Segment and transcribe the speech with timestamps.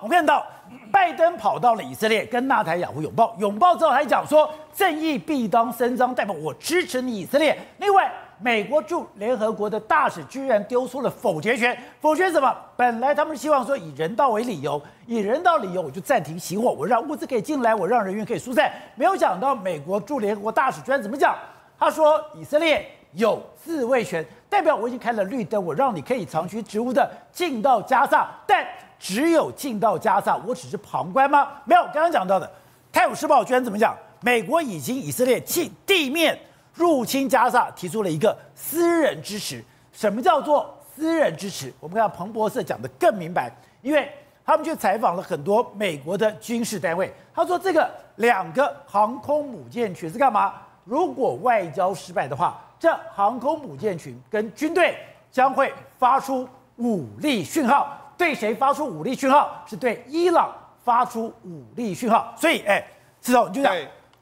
[0.00, 0.46] 我们看到
[0.92, 7.58] 拜登跑到了以色列，跟纳坦雅胡拥抱，拥抱之后还讲说，正义必当伸张，代表我支持你以色列。
[7.78, 8.10] 另外，
[8.40, 12.54] 美国驻联合国的大使居然丢出了否决权，否决什么？
[12.76, 18.70] 本来他们希望说以人道为理由，以人道理由我就暂停熄火，我让物资可以进来，我让人员可以疏散。
[18.96, 21.36] 没有想到美国驻联合国大使居然怎么讲？
[21.78, 28.66] 他说以色列有自卫权，代表我已经开了绿灯，我让你可以长驱直入的进到加萨，但
[28.98, 31.48] 只有进到加萨，我只是旁观吗？
[31.64, 32.46] 没有，刚刚讲到的
[32.92, 33.96] 《泰晤士报》居然怎么讲？
[34.20, 36.38] 美国已经以色列进地面。
[36.76, 41.72] 入侵加萨提出了一个私人支持，什么叫做私人支持？
[41.78, 43.48] 我们看彭博社讲得更明白，
[43.80, 44.10] 因为
[44.44, 50.54] 他们去采访了很多美国的军事单位，他说这个两个航空母舰群是干嘛？
[50.82, 54.98] 如果外交失败的话，这航空母舰群跟军队
[55.30, 59.62] 将会发出武力讯号，对谁发出武力讯号？
[59.66, 60.52] 是对伊朗
[60.84, 62.34] 发出武力讯号。
[62.36, 62.84] 所以，哎，
[63.20, 63.74] 之后你就讲。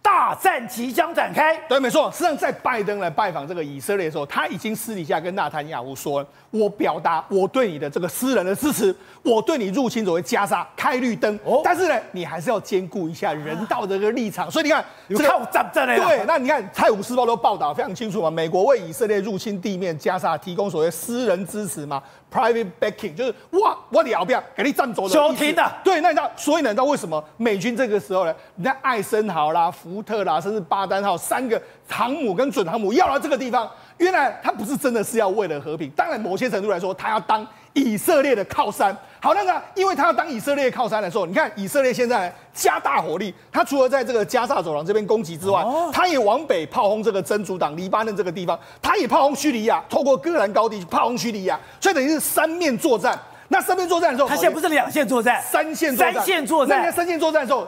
[0.04, 1.56] 大战即将展开。
[1.68, 2.10] 对，没错。
[2.10, 11.38] 实际上，在拜登来拜访这个以色列的时候，他已经私底下跟纳坦雅胡说：“我表达我对你的这个私人的支持，我对你入侵所谓加沙开绿灯。
[11.44, 14.50] 哦，但是呢，你还是要兼顾一下人道的这个立场。
[14.50, 15.96] 所以你看，这个靠战争的。
[15.96, 22.02] 对，那你看《泰晤士报》都报道非常清楚嘛，美国为以色列入侵地面加沙提供所谓私人支持嘛
[22.32, 25.72] ，private backing，就是哇，我你要不要给你站走的休庭的。
[25.84, 28.34] 对，那你知道，所以呢，你知道为什么美军这个时候呢？
[28.54, 29.70] 你看艾森豪啦。
[29.82, 38.96] 福特啦，甚至巴丹号三个航母跟准航母要到这个地方，原来他不是真的是要为了和平，当然某些程度来说，他要当以色列的靠山。
[39.20, 53.18] 好，那个，因为他要当以色列靠山的时候，你看以色列现在加大火力，他除了在这个加萨走廊这边攻击之外，他也往北炮轰这个真主党黎巴嫩这个地方，他也炮轰叙利亚，透过戈兰高地炮轰叙利亚，所以等于是三面作战。
[53.48, 56.82] 那三面作战的时候，他现在不是两线作战，三线作战，三线作战。
[56.82, 57.66] 那三线作战的时候。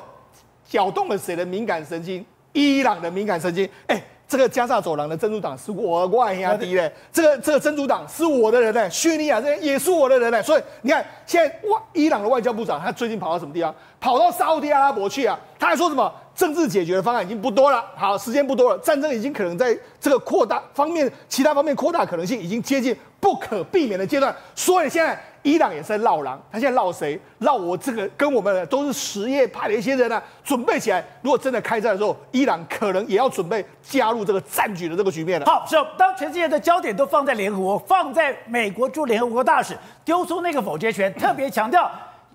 [0.67, 2.25] 搅动了谁的敏感神经？
[2.55, 3.69] 伊朗的敏感神经。
[3.87, 10.43] 哎，这个加沙走廊的真主党是我外兄弟嘞，这个这个真主党是我的人嘞，叙利亚这也是我的人嘞。
[10.43, 13.75] 所以你看，现在外伊朗的外交部长他最近跑到什么地方？
[14.01, 15.39] 跑到沙乌地阿拉伯去啊？
[15.59, 16.13] 他还说什么？
[16.35, 24.35] 政治解决的方案已经不多了，好，时间不多了，战争已经可能在这个扩大方面，其他方面扩大可能性已经接近不可避免的阶段。
[24.55, 25.21] 所以现在。
[25.45, 27.21] 伊朗也是在闹狼，他现在闹谁？
[27.41, 30.23] 闹我这个跟我们都是什叶派的一些人呢、啊？
[30.43, 35.45] 准备起来，如果真的开战的时候，伊朗可能也要准备加入这个战局的这个局面了。
[35.45, 41.91] 好，是当全世界的焦点都放在联合国，放在美国驻联合国大使丢出那个否决权， 特别强调，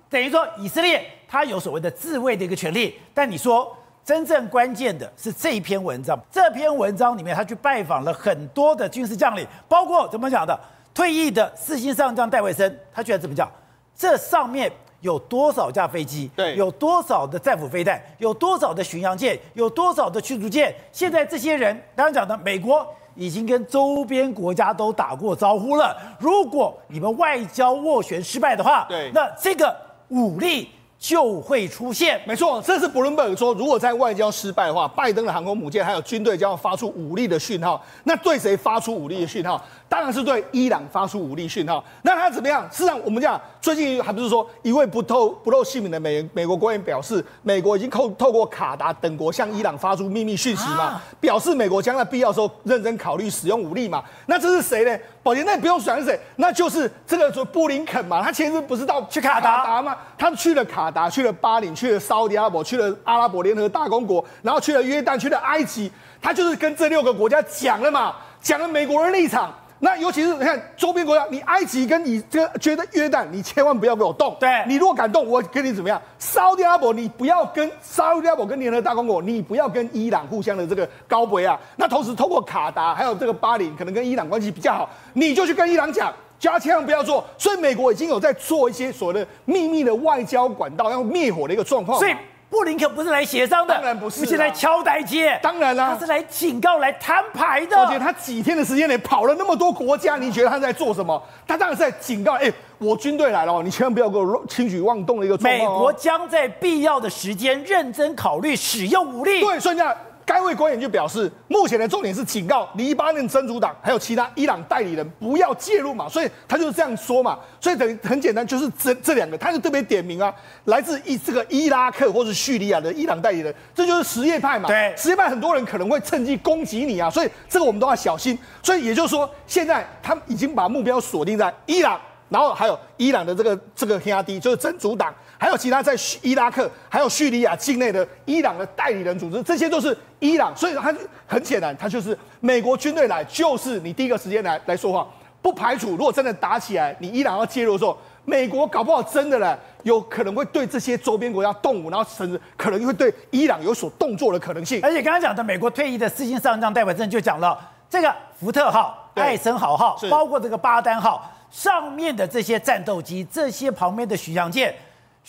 [0.08, 2.96] 等于说以色列他有所谓的自卫的一个权利。
[3.16, 3.76] 但你说
[4.06, 10.60] 真正关键的是这一篇文章，这篇文章里面他去拜访了很多的军事将领，包括怎么讲的？
[11.00, 13.50] 退役的四星上将戴维森，他居然怎么讲？
[13.96, 16.30] 这上面有多少架飞机？
[16.36, 18.04] 对，有多少的战斧飞弹？
[18.18, 19.40] 有多少的巡洋舰？
[19.54, 20.76] 有多少的驱逐舰？
[20.92, 25.96] 现在这些人，刚刚讲的，美国已经跟周边国家都打过招呼了。
[26.20, 29.74] 如果你们外交斡旋失败的话，对，那这个
[30.10, 32.22] 武力就会出现。
[32.28, 37.82] 没错，这是布伦伯格说，如果在外交失败的话，拜登的航空母舰还有军队将要发出武力的讯号。
[38.04, 39.64] 那对谁发出武力的讯号？
[39.88, 41.84] 当然是对伊朗发出武力讯号。
[42.04, 42.68] 那他怎么样？
[42.70, 54.04] 事实上，我们讲最近还不是说一位不透不露姓名的美美国官员表示，美国已经透透过卡达等国向伊朗发出秘密讯息嘛，啊、表示美国将在必要时候认真考虑使用武力嘛。
[54.28, 55.00] 那这是谁呢？
[55.22, 58.24] 宝杰，那你不用想是谁，那就是这个说布林肯嘛。
[58.24, 59.96] 他前一阵不是到去卡达吗？
[60.18, 65.92] 他去了卡达，去了巴林，去了沙乌地阿拉伯，去了阿拉伯联合大公国，然后去了约旦，去了埃及。
[66.22, 69.54] 他就是跟这六个国家讲了嘛，讲了美国的立场。
[69.82, 74.36] 那尤其是你看周边国家，你埃及跟你这个觉得约旦，你千万不要给我动。
[74.40, 76.02] 对，你如果敢动，我跟你怎么样？
[76.18, 81.58] 沙乌地阿拉伯，你不要跟沙乌地阿拉伯跟联合大公国，你不要跟伊朗互相的这个高博啊。
[81.78, 87.24] 那同时通过卡达还有这个巴林，可能跟伊朗关系比较好，你就去跟伊朗讲，叫他千万不要做。
[87.38, 91.98] 所以美国已经有在做一些所谓的秘密的外交管道，要灭火的一个状况。
[91.98, 92.14] 所以。
[92.50, 97.78] 布林肯不是来协商的，当然不是，不是来敲台阶，当然啦，他是来警告、来摊牌的。
[97.78, 101.22] 而且他几天的时间内跑了那么多国家，你觉得他在做什么？
[101.48, 105.74] 他当然是在警告，哎、欸，我军队来了，你千万不要给我轻举妄动的一个状况。
[105.74, 109.42] 美国将在必要的时间认真考虑使用武力。
[109.42, 109.96] 对，所以这样。
[110.30, 117.40] 该位官员就表示，目前的重点是警告黎巴嫩真主党还有其他伊朗代理人不要介入嘛，所以他就是这样说嘛。
[117.60, 120.32] 所以等于很简单，就是这这两个，他就特别点名啊，
[120.66, 124.68] 来自伊这个伊拉克或者叙利亚的伊朗代理人，这就是什叶派嘛。
[124.68, 128.38] 对，什叶派很多人可能会趁机攻击你啊，所以这个我们都要小心。
[128.62, 132.00] 所以也就是说，现在他们已经把目标锁定在伊朗，
[132.30, 135.12] 然后还有伊朗的这个这个黑阿迪，就是真主党。
[135.40, 140.94] 还有其他在伊拉克还有叙利亚境内的伊朗的代理人组织，这些都是伊朗，所以它
[141.26, 145.08] 很显然，它就是美国军队来，就是你第一个时间来来说话，
[145.42, 154.82] 不排除如果真的打起来，你伊朗要介入的时候，美国搞不好真的呢，有可能会对这些周边国家动武，然后甚至可能会对伊朗有所动作的可能性。
[154.84, 157.58] 而且刚刚讲的美国退役的四星上将戴维森就讲了，
[157.90, 164.76] 这个福特号、艾森豪号，包括这个巴丹号上面的这些战斗机，这些旁边的巡洋舰。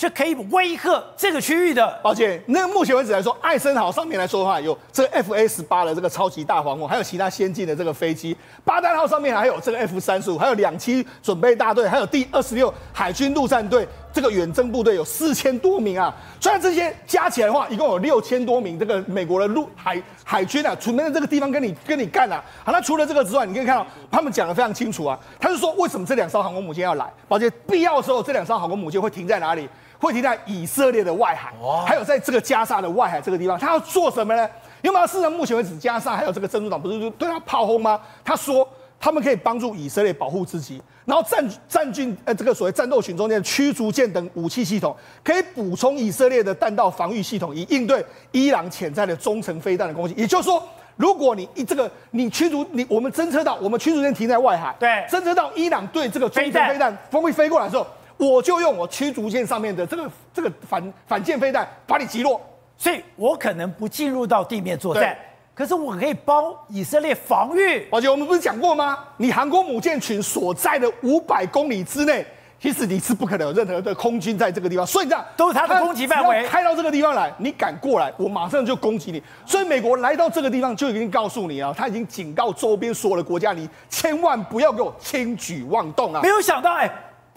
[0.08, 1.99] 是可以威吓这个区域的。
[2.02, 8.37] 抱歉，那个目前为止来说，艾森豪上面来说的话，有这个 F A 十八的这个超级大黄蜂，还有其他先进的这个飞机。
[8.64, 16.14] 巴丹号上面还有这个 F 三十五，还有两栖准备大队，还有第二十六海军陆战队这个远征部队有四千多名啊。
[16.41, 22.43] 虽然这些加起来的话，一共有六千多名这个美国的陆海海军啊，准备在这个地方跟你跟你干啊。
[22.64, 25.19] 好，那除了这个之外，你可以看到他们讲的非常清楚啊。
[25.38, 27.12] 他是说，为什么这两艘航空母舰要来？
[27.29, 29.69] 抱歉，必要的时候，这两艘航空母舰会停在哪里？
[30.00, 31.52] 会停在以色列的外海，
[31.87, 34.49] 还有在这个加沙的外海这个地方，他要做什么呢？
[34.81, 38.00] 因为他事实上目前为止，加沙还有这个珍珠党不是对他炮轰吗？
[38.25, 38.67] 他说
[38.99, 50.14] 他们可以帮助以色列保护自己，然后战战军呃这个所谓战斗群中间的驱逐舰等武器系统可以补充以色列的弹道防御系统，以应对伊朗潜在的中程飞弹的攻击。
[50.17, 50.62] 也就是说，
[50.96, 57.87] 如果你一这个你驱逐你我们侦测到我们驱逐舰停在外海，对，侦测到伊朗对这个中程飞弹风会飞过来的时候。
[58.20, 62.38] 我就用我驱逐舰上面的这个这个反反舰飞弹把你击落，
[62.76, 65.17] 所以我可能不进入到地面作战，
[65.55, 67.88] 可是我可以帮以色列防御。
[67.90, 68.99] 而且我们不是讲过吗？
[69.17, 72.26] 你航空母舰群所在的五百公里之内，
[72.61, 76.46] 其实你是不可能有任何的空军在这个地方，所以这样都是他的攻击范围。
[76.46, 79.22] 开到这个地方来，你敢过来，我马上就攻击你。
[79.46, 86.20] 所以美国来到这个地方就已经告诉你啊，他已经警告周边所有的国家，你千万不要给我轻举妄动啊！
[86.22, 86.90] 没有想到哎。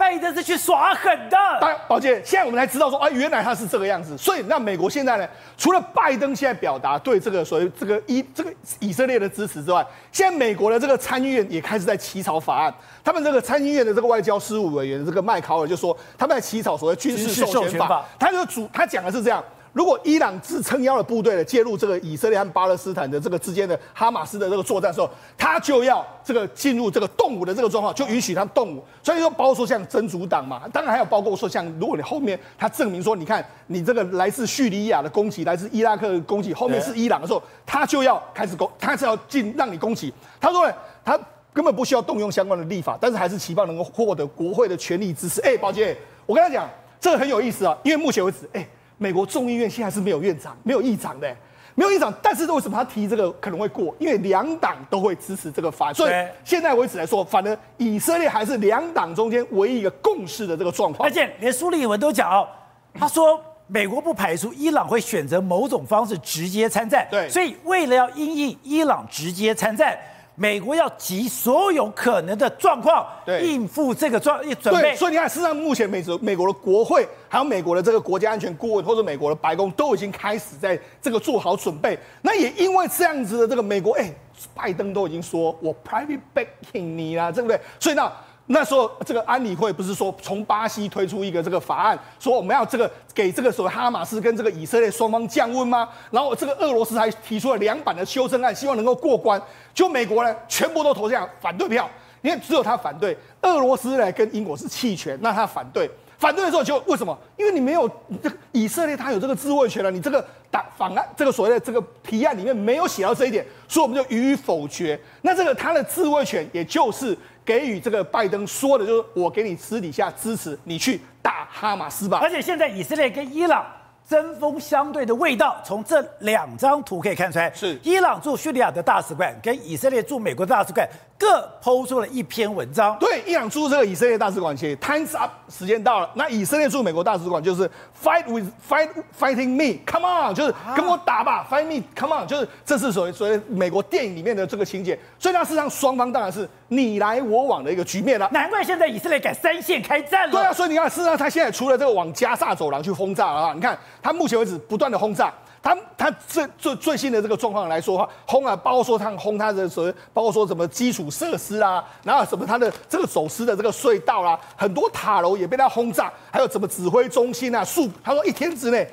[0.04, 4.18] 拜登是去耍狠的，但宝姐，现在我们才知道说啊，原来他是这个样子。
[4.18, 12.74] 所以那美国现在呢，除了拜登现在表达对这个所谓这个以这个以色列的支持之外，现在美国的这个参议院也开始在起草法案。
[13.02, 18.04] 他们这个参议院的这个外交事务委员这个麦考尔就说，他们在起草所谓军事授权法。
[18.18, 19.42] 他就主他讲的是这样。
[19.74, 28.84] 如果伊朗自撑腰的部队呢介入这个以色列和巴勒斯坦的这个之间的哈马斯的这个作战的时候，他就要这个进入这个动武的这个状况，就允许他动武。
[29.02, 40.14] 所以说，包括说像真主党嘛，当然还有包括说像如果你后面他证明说，你看你这个来自叙利亚的攻击，来自伊拉克的攻击，后面是伊朗的时候，他就要开始攻，他是要进让你攻击。
[40.40, 40.72] 他说呢，
[41.04, 41.18] 他
[41.52, 45.40] 根本不需要动用相关的立法，但是还是期望能够获得国会的全力支持。
[45.40, 48.64] 哎，宝杰，我跟他讲，这个很有意思啊，因为目前为止，哎。
[48.98, 51.36] 美国众议院现在是没有院长、没有议长的，
[51.74, 52.12] 没有议长。
[52.22, 53.94] 但是为什么他提这个可能会过？
[53.98, 56.12] 因为两党都会支持这个法案，所以
[56.44, 61.08] 现在为止来说，反而以色列还是两党中间唯一一个共识的这个状况。
[61.08, 62.46] 而且连苏利文都讲，
[62.94, 67.06] 他说美国不排除伊朗会选择某种方式直接参战。
[67.10, 69.98] 对，所以为了要因应伊朗直接参战。
[70.36, 73.06] 美国要集所有可能的状况，
[73.42, 74.80] 应付这个状准备。
[74.80, 81.98] 对，所以你看，事实上目前美国美国的国会，还有美国的这个国家安全顾问，或者美国的白宫，都已经开始在这个做好准备。
[82.22, 84.12] 那也因为这样子的这个美国，哎，
[84.54, 87.60] 拜登都已经说我 private banking 你啦，对不对？
[87.78, 88.10] 所以呢。
[88.46, 95.88] 那时候，这个安理会不是说从巴西推出一个这个法案，说我们要这个给这个所谓哈马斯跟这个以色列双方降温吗？
[96.10, 99.40] 然后这个俄罗斯还提出了两版的修正案，希望能够过关。
[99.72, 101.88] 就美国呢，全部都投下反对票，
[102.20, 103.16] 因为只有他反对。
[103.40, 105.90] 俄罗斯呢跟英国是弃权，那他反对。
[106.24, 107.14] 反对的时候就为什么？
[107.36, 107.86] 因为你没有
[108.22, 109.90] 这个以色列，他有这个自卫权了。
[109.90, 114.98] 你这个打法案，这个所谓的这个提案里面没有写到这一点，所以我们就予以否决。
[115.20, 117.16] 那这个他的自卫权，也就是。
[117.46, 123.62] 给予这个拜登说的就是我给你私底下支持你去打哈马斯吧，而且现在以色列跟伊朗
[124.08, 130.88] 针锋相对的味道，从这两张图可以看出来，是伊朗驻叙利亚的大使馆跟以色列驻美国的大使馆。
[131.24, 136.10] 各抛出了一篇文章，对，伊朗驻这个以色列大使馆写，Time's up，时间到了。
[136.12, 137.62] 那以色列驻美国大使馆就是
[138.02, 144.98] Fight with fight fighting me，Come on，就是跟我打吧，啊，Fight me，Come on，就是这是所谓所谓美国电影里面的这个情节。
[145.18, 148.28] 所以，那事实上双方当然是你来我往的一个局面了。
[148.30, 150.32] 难怪现在以色列敢三线开战了。
[150.32, 155.32] 对啊，所以你看，事实上他现在除了这个往加萨走廊去轰炸啊，你看他目前为止不断的轰炸。
[155.64, 168.86] 他他最最最新的这个状况来说的话，轰啊，包括说他轰他的所谓，包括说什么基础设施啊，然后什么他的这个走私的这个隧道啊，很多塔楼也被他轰炸，还有什么指挥中心啊，数他说一天之内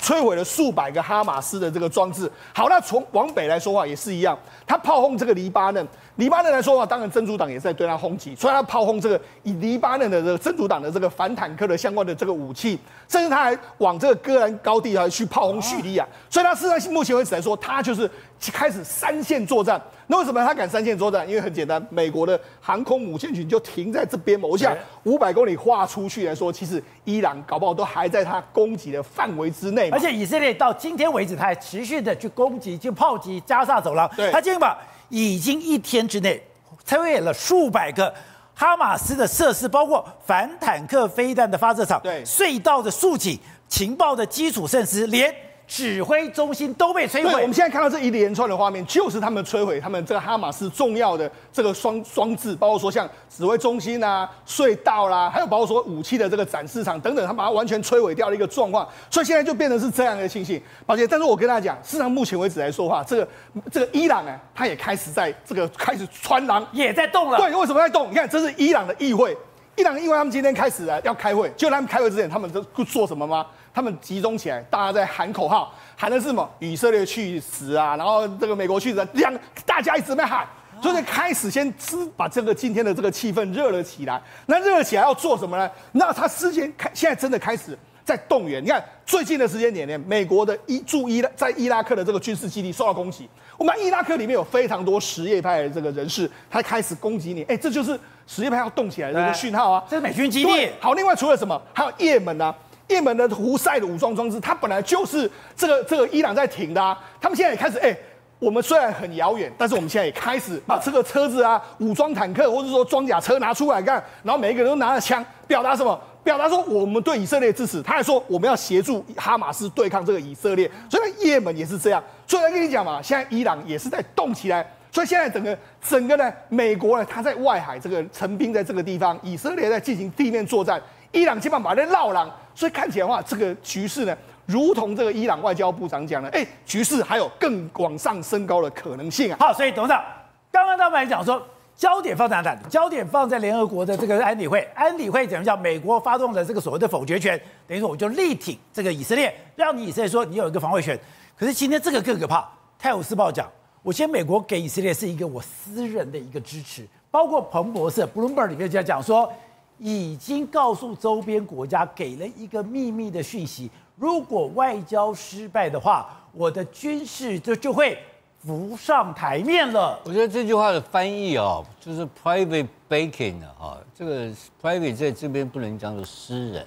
[0.00, 2.28] 摧毁了数百个哈马斯的这个装置。
[2.52, 5.86] 好，那从往北来说话也是一样，他炮轰这个黎巴嫩，
[6.16, 16.06] 黎巴嫩来说的话，当然真主党也在对他轰击，所以他炮轰这个以黎巴嫩的这个真主党的这个反坦克的相关的这个武器，甚至他还往这个戈兰高地啊去炮轰叙利亚。
[16.30, 18.10] 所以他事实上目前为止来说，他就是
[18.52, 19.80] 开始三线作战。
[20.06, 21.28] 那为什么他敢三线作战？
[21.28, 24.48] 因为很简单，美国的航空母舰群就停在这边嘛。
[24.48, 29.90] 我想五百公里划出去来说，其实伊朗搞不好都还在他攻击的范围之内。
[29.90, 34.08] 而且以色列到今天为止，他还持续的去攻击，去炮击加沙走廊。
[34.16, 34.78] 对，他今天把。
[35.08, 36.42] 已经一天之内
[36.86, 38.12] 摧毁了数百个
[38.54, 45.34] 哈马斯的设施，包括反坦克飞弹的发射场、对隧道的竖起、情报的基础设施，连。
[45.66, 47.32] 指挥中心都被摧毁。
[47.42, 58.86] 我们现在看到这一连串的画面，就是他们摧毁他们这个哈马斯重要的这个双装置，包括说像指挥中心啊、隧道啦，还有包括说武器的这个展示场等等，他把它完全摧毁掉的一个状况。
[59.10, 60.60] 所以现在就变成是这样的情形。
[60.86, 63.28] 宝杰，但是我跟大家讲，事实上目前为止来说话，这个
[63.72, 67.38] 这个伊朗啊，他也开始在这个开始穿狼，也在动了。
[67.38, 68.10] 对，为什么在动？
[68.10, 69.36] 你看，这是伊朗的议会，
[69.74, 73.44] 伊朗的议会他们今天开始啊要开会，就他们开会之前，他们都做什么吗？
[73.76, 76.48] 他们集中起来，大家在喊口号，喊的是什么？
[76.60, 77.94] 以色列去死啊！
[77.94, 79.30] 然后这个美国去死，两
[79.66, 80.46] 大家一直在喊，
[80.80, 81.70] 所以开始先
[82.16, 84.18] 把这个今天的这个气氛热了起来。
[84.46, 85.70] 那热了起来要做什么呢？
[85.92, 88.64] 那他事先开，现在真的开始在动员。
[88.64, 93.28] 你看最近的时间点呢，美国的伊驻伊拉在伊拉克的这个军事基地受到攻击。
[93.58, 97.42] 我们伊拉克里面有非常多什叶派的这个人士，他开始攻击你。
[97.42, 99.84] 哎，这就是什叶派要动起来的一个讯号啊！
[99.86, 100.70] 这是美军基地。
[100.80, 102.54] 好，另外除了什么，还有也门啊。
[102.88, 106.98] 也门的胡塞的武装装置，它本来就是这个这个伊朗在挺的啊。
[107.20, 107.96] 他们现在也开始，哎、
[108.38, 115.98] 我们虽然很遥远，但是我们现在也开始把这个车子啊、武装坦克或者说装甲车拿出来干，然后每一个人都拿着枪，表达什么？
[116.22, 117.80] 表达说我们对以色列支持。
[117.80, 120.68] 他还说我们要协助哈马斯对抗这个以色列。
[120.90, 122.02] 所以呢，也门也是这样。
[122.26, 124.68] 所以来跟你讲嘛，现在伊朗也是在动起来。
[124.90, 130.82] 所以现在整个整个呢，美国呢，他在外海这个陈兵在这个地方，以色列在进行地面作战。
[131.16, 139.36] 伊朗基本上把那闹狼，所以看起来的话，这个局势呢，如同这个伊朗外交部长讲的，哎，局势还有更往上升高的可能性啊。
[139.40, 140.04] 好，所以董事长
[140.52, 141.42] 刚刚他们还讲说，
[141.74, 142.60] 焦点放在哪里？
[142.68, 150.98] 焦点放在联合国的这个安理会，安理会怎么叫美国发动的这个所谓的否决权，等于说我就力挺这个以色列，让你以色列说你有一个防卫权。
[151.34, 152.40] 可是今天这个更可怕，
[152.78, 153.50] 《泰晤士报》讲，
[153.82, 159.32] 我先美国给以色列是一个我私人的一个支持，包括彭博社 Bloomberg 里面就讲说。
[159.78, 167.98] 已经告诉周边国家，给了一个秘密的讯息：如果外交失败的话，我的军事就就会
[168.38, 169.98] 浮上台面了。
[170.04, 174.30] 我觉得这句话的翻译哦，就是 private backing 的哈，这个
[174.62, 176.66] private 在这边不能讲做私人，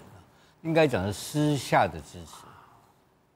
[0.62, 2.32] 应该讲是私下的支持。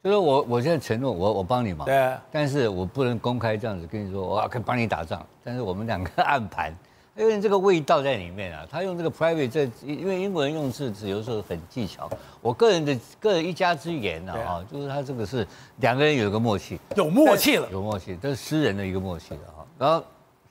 [0.03, 6.75] 就是我我现在承诺我我帮你忙，对，但是我不能公开这样子跟你说，我可以帮你打仗，但是我们两个暗盘。
[7.15, 12.09] 因为这个味道在里面啊，他用这个 private 这，因为英国人用字词有时候很技巧。
[12.41, 19.63] 我个人的个人一家之言呢，啊，就是他这个是两个人有一个默契，有默契了，有默契，这是私人的一个默契了哈。
[19.77, 20.03] 然后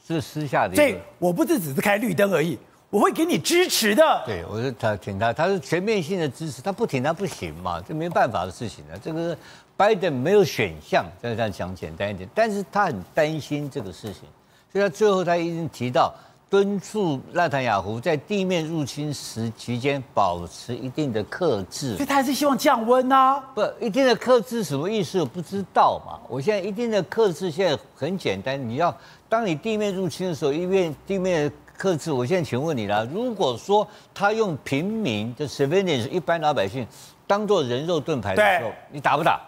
[0.07, 2.57] 是私下的一个，这我不是只是开绿灯而已，
[2.91, 4.23] 我会给你支持的。
[4.25, 8.95] 对，我是他挺他，他是全面性的支持，他不挺他不行嘛，这没办法的事情呢。
[9.03, 9.37] 这个
[9.77, 14.29] 拜登没有选项，再这样讲简单一点，但是他很担心这个事情，
[14.71, 16.15] 所以他最后他一定提到。
[16.53, 23.43] 敦促纳坦雅胡在地面入侵时期间保持一定的克制，所以他还是希望降温啊？
[23.55, 25.19] 不，一定的克制什么意思？
[25.19, 26.21] 我不知道嘛。
[26.29, 28.95] 我现在一定的克制现在很简单，你要
[29.31, 32.13] 当你地面入侵的时候，一面地面克制。
[32.13, 36.87] 我现在请问你了，如果说他用平民的 civilians 一般老百姓
[37.27, 39.41] 当做人肉盾牌的时候，你打不打？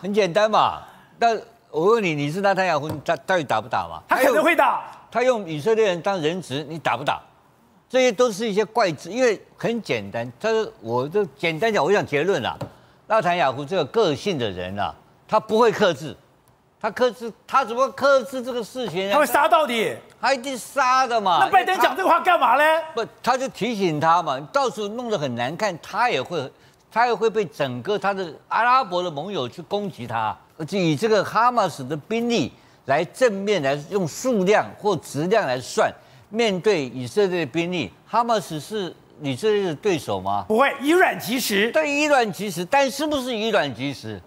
[0.00, 0.82] 很简单嘛。
[1.18, 1.36] 但
[1.68, 4.00] 我问你，你是纳坦雅胡，他到底打不打嘛？
[4.08, 4.84] 他可能会打。
[5.12, 7.20] 他用以色列人当人质，你打不打？
[7.86, 10.32] 这些都是一些怪字，因为很简单。
[10.40, 12.56] 他说，我就简单讲，我想结论啦。
[13.06, 14.94] 纳坦雅胡这个个性的人啊，
[15.28, 16.16] 他不会克制，
[16.80, 19.12] 他克制，他怎么克制这个事情呢？
[19.12, 21.40] 他会杀到底，他一定杀的嘛。
[21.40, 22.64] 那拜登讲这个话干嘛呢？
[22.94, 26.50] 不，他就提醒他嘛，到时候弄得很难看，他也会，
[26.90, 32.50] 他也会被整个他的阿拉伯的盟友去攻击他，而且以这个哈马斯的兵力。
[32.86, 35.92] 来正面来用数量或质量来算，
[36.30, 40.44] 面对以色列的兵力，哈马斯是以色列的对手吗？
[40.48, 41.70] 不会，以卵击石。
[41.70, 44.20] 对，以卵击石，但是不是以卵击石？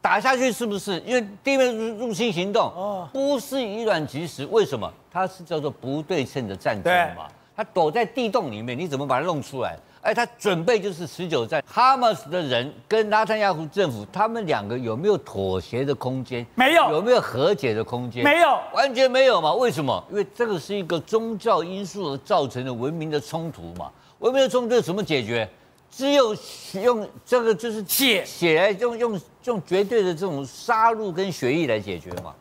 [0.00, 0.98] 打下去是不是？
[1.04, 4.46] 因为地面入入侵行动哦，不是以卵击石。
[4.46, 4.90] 为什么？
[5.10, 7.26] 它是叫做不对称的战争嘛。
[7.56, 9.76] 它躲在地洞里面，你怎么把它弄出来？
[10.00, 11.62] 哎，他准备就是持久战。
[11.66, 16.46] 哈马斯的人跟拉坦亚胡政府，他们两个有没有妥协的空间？
[16.54, 16.90] 没有。
[16.92, 18.22] 有没有和解的空间？
[18.22, 19.52] 没有，完全没有嘛？
[19.54, 20.02] 为什么？
[20.10, 23.90] 因为这个是一个宗教因素而造成的文明的冲突嘛。
[24.20, 25.48] 文明的冲突怎么解决？
[25.90, 26.36] 只有
[26.82, 32.34] 用这个就是血血来用用用绝对的这种杀戮跟血液来解决嘛，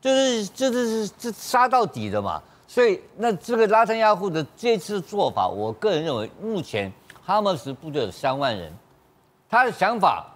[0.00, 2.42] 就是就是是这杀到底的嘛。
[2.68, 6.92] 所以那这个拉登亚户的这次做法，我个人认为，目前
[7.24, 8.70] 哈马斯部队有三万人，
[9.48, 10.26] 他的想法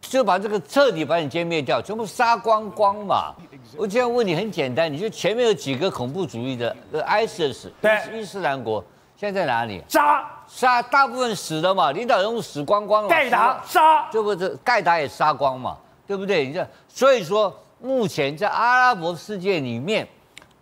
[0.00, 3.34] 就把这个彻底把你歼灭掉，全部杀光光嘛。
[3.76, 8.82] 我这样问你很简单，你就前面有几个恐怖主义的，ISIS，对，伊斯兰国。
[9.16, 9.82] 现在在哪里？
[9.88, 13.08] 杀杀，大部分死了嘛，领导人物死光光了。
[13.08, 16.46] 盖达杀，这不是盖达也杀光嘛，对不对？
[16.46, 20.06] 你这所以说，目前在阿拉伯世界里面，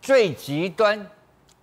[0.04, 1.04] 最极端、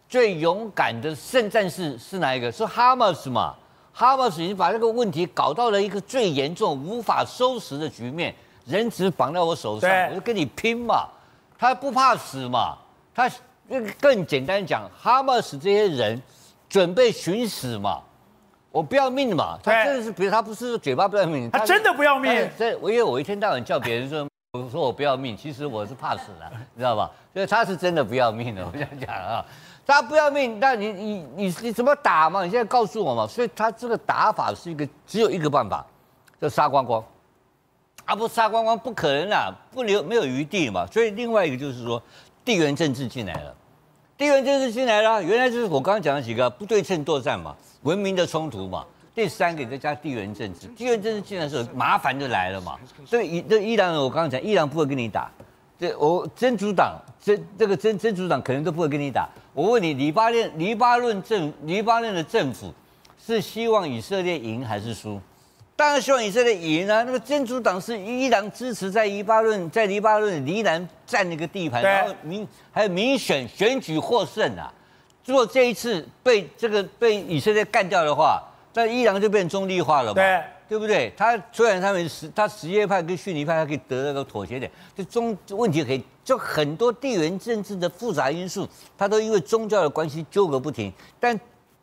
[0.10, 2.52] 最勇敢的圣战士是哪一个？
[2.52, 3.54] 是哈马斯嘛？
[3.94, 8.34] 哈马斯已经把这个问题搞到了一个最严重、无法收拾的局面，
[8.66, 11.08] 人质绑在我手上，我就跟你拼嘛。
[11.56, 12.76] 他不怕死嘛？
[13.14, 13.30] 他
[14.00, 16.20] 更简单讲，哈马斯这些人。
[16.72, 18.02] 准备寻死嘛，
[18.72, 22.50] 我不要命嘛，他真的是，比如他不是嘴巴不要命，他真的不要命。
[22.58, 24.26] 这我因为我一天到晚叫别人说，
[24.60, 27.10] 我说我不要命，其实我是怕死的， 你知道吧？
[27.34, 29.46] 所以他是真的不要命的，我想讲啊，
[29.88, 32.44] 他不要命，那你你你你怎么打嘛？
[32.44, 33.26] 你现在告诉我嘛。
[33.26, 35.86] 所以他这个打法是一个只有一个办法，
[36.42, 37.02] 就杀光光，
[38.04, 40.86] 啊不杀光光不可能啊，不留没有余地嘛。
[40.88, 42.04] 所以另外一个就是说
[42.44, 43.56] 地缘政治进来了。
[44.18, 48.86] 地缘政治进来了，原来就是我刚刚讲的几个不对称作战嘛，文明的冲突嘛。
[49.14, 52.78] 第三个再加地缘政治，地缘政治进来的时候麻烦就来了嘛。
[53.06, 55.30] 所以伊这伊朗，我刚刚讲，伊朗不会跟你打，
[55.78, 59.28] 这我真主党真这个真真主党可能都不会跟你打。
[59.54, 62.74] 我问你，黎巴嫩黎巴嫩政黎巴嫩的政府
[63.24, 65.20] 是希望以色列赢还是输？
[65.76, 67.02] 当然希望以色列赢啊！
[67.04, 74.72] 那个真主党是伊朗支持在黎巴嫩，在黎巴嫩黎南占那个地盘，然后民还有民选选举获胜啊！
[75.26, 78.42] 如果这一次被这个被以色列干掉的话，
[78.74, 80.16] 那伊朗就变中立化了嘛？
[80.16, 81.12] 对，对不对？
[81.18, 90.92] 他虽然他们什他什叶派跟逊尼派他可以得那个妥协点，就中问题可以就很多地缘政治的复杂因素，他都因为宗教的关系纠葛不停。
[91.20, 91.38] 但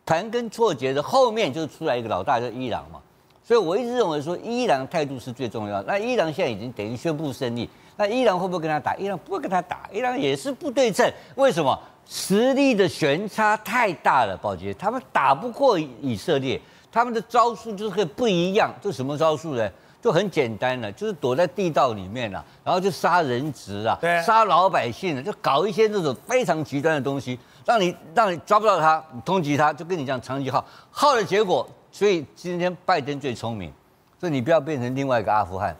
[0.07, 2.99] 盘根错节的后面就出来一个老大，叫伊朗嘛。
[3.45, 5.83] 所以我一直认为说，伊朗态度是最重要。
[5.83, 8.95] 那伊朗现在已经等于宣布胜利，那伊朗会不会跟他打？
[8.97, 11.11] 伊朗不会跟他打，伊朗也是不对称。
[11.35, 11.79] 为什么？
[12.11, 16.59] 实力的悬差太大了，宝杰，他们打不过以色列，
[16.91, 18.73] 他们的招数就是不一样。
[18.81, 19.71] 这什么招数呢？
[20.01, 31.69] 就很简单了，就是躲在地道里面了，然后就杀人质啊，杀老百姓啊，就搞一些这种非常极端的东西，让你让你抓不到他，你通缉他，就跟你讲长期耗耗的结果。
[31.91, 33.73] 所以今天拜登最聪明，
[34.21, 35.77] 所以你不要变成另外一个阿富汗，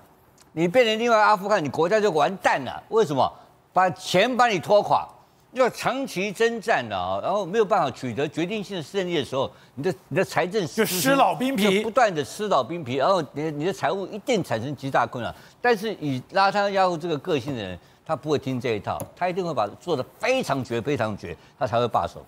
[0.53, 2.83] 你变成另外一个阿富汗，你国家就完蛋了。
[2.89, 3.33] 为什么？
[3.73, 5.07] 把钱把你拖垮，
[5.53, 15.35] 要长期征战的啊，然后没有办法取得决定性的胜利的时候，你的你的财政就失老兵皮，不断的失老兵皮，然后你你的财务一定产生极大困难。
[15.61, 22.25] 但是以拉他亚夫这个个性的人，他不会听这一套，他一定会把做的非常绝非常绝，他才会罢手。